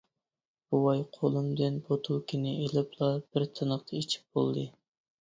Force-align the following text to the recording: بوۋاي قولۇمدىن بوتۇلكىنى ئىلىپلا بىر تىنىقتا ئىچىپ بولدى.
بوۋاي 0.75 1.03
قولۇمدىن 1.17 1.77
بوتۇلكىنى 1.91 2.57
ئىلىپلا 2.65 3.13
بىر 3.23 3.49
تىنىقتا 3.59 4.03
ئىچىپ 4.03 4.39
بولدى. 4.43 4.71